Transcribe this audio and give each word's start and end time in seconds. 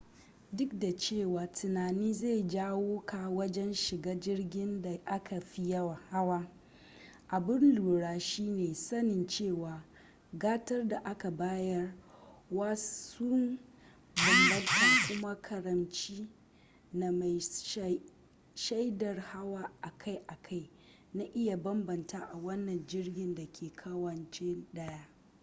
duk 0.53 0.79
da 0.79 0.93
cewa 0.95 1.47
tunani 1.47 2.13
zai 2.13 2.43
jawo 2.47 3.01
ka 3.05 3.29
wajen 3.29 3.73
shiga 3.73 4.15
jirgin 4.15 4.81
da 4.81 4.99
aka 5.05 5.39
fi 5.41 5.71
hawa 6.09 6.47
abun 7.27 7.75
lura 7.75 8.19
shine 8.19 8.73
sanin 8.75 9.27
cewa 9.27 9.83
gatar 10.33 10.87
da 10.87 10.97
aka 11.03 11.31
bayar 11.31 11.93
wa 12.51 12.75
sun 12.75 13.59
bambanta 14.15 15.07
kuma 15.07 15.35
karamci 15.35 16.27
na 16.93 17.11
mai 17.11 17.39
shaidar 18.55 19.19
hawa 19.19 19.71
akai-akai 19.81 20.69
na 21.13 21.23
iya 21.33 21.57
bambanta 21.57 22.19
a 22.33 22.37
wani 22.37 22.79
jirgi 22.85 23.35
dake 23.35 23.69
kawance 23.75 24.65
daya 24.73 25.07